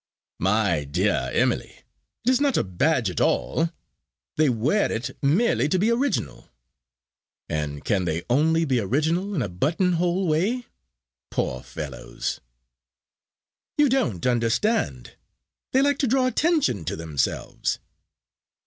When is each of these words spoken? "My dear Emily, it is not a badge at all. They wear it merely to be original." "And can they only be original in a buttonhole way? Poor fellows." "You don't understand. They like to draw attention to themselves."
"My 0.39 0.83
dear 0.83 1.29
Emily, 1.31 1.81
it 2.25 2.31
is 2.31 2.41
not 2.41 2.57
a 2.57 2.63
badge 2.63 3.11
at 3.11 3.21
all. 3.21 3.69
They 4.35 4.49
wear 4.49 4.91
it 4.91 5.15
merely 5.21 5.69
to 5.69 5.77
be 5.77 5.91
original." 5.91 6.49
"And 7.47 7.85
can 7.85 8.05
they 8.05 8.23
only 8.27 8.65
be 8.65 8.79
original 8.79 9.35
in 9.35 9.43
a 9.43 9.47
buttonhole 9.47 10.27
way? 10.27 10.65
Poor 11.29 11.61
fellows." 11.61 12.39
"You 13.77 13.89
don't 13.89 14.25
understand. 14.25 15.17
They 15.71 15.83
like 15.83 15.99
to 15.99 16.07
draw 16.07 16.25
attention 16.25 16.83
to 16.85 16.95
themselves." 16.95 17.77